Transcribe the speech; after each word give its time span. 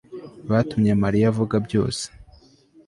Batumye 0.49 0.93
Mariya 1.03 1.25
avuga 1.31 1.55
byose 1.65 2.03